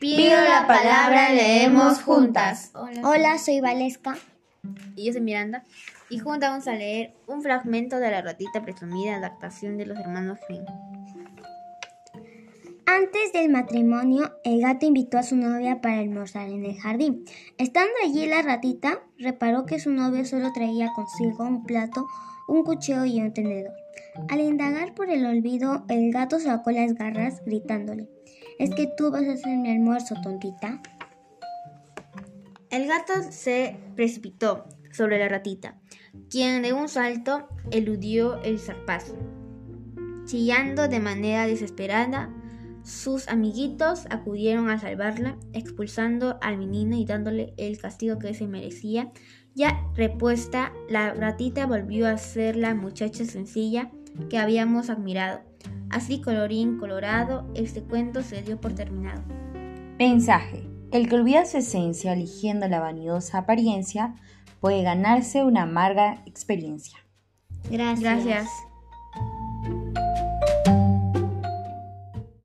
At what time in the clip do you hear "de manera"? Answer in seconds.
40.88-41.46